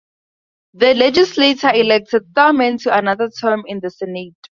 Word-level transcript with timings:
The 0.73 0.95
legislature 0.95 1.71
elected 1.71 2.23
Thurman 2.33 2.79
to 2.79 2.97
another 2.97 3.29
term 3.39 3.65
in 3.67 3.79
the 3.81 3.91
Senate. 3.91 4.33